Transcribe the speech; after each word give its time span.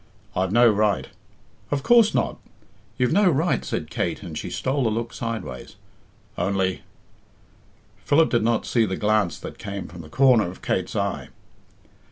"I've 0.35 0.51
no 0.51 0.67
right" 0.67 1.09
"Of 1.69 1.83
course 1.83 2.15
not; 2.15 2.39
you've 2.97 3.13
no 3.13 3.29
right," 3.29 3.63
said 3.63 3.91
Kate, 3.91 4.23
and 4.23 4.35
she 4.35 4.49
stole 4.49 4.87
a 4.87 4.89
look 4.89 5.13
sideways. 5.13 5.75
"Only" 6.39 6.81
Philip 8.05 8.31
did 8.31 8.41
not 8.43 8.65
see 8.65 8.85
the 8.87 8.97
glance 8.97 9.37
that 9.37 9.59
came 9.59 9.87
from 9.87 10.01
the 10.01 10.09
corner 10.09 10.47
of 10.49 10.63
Kate's 10.63 10.95
eye. 10.95 11.29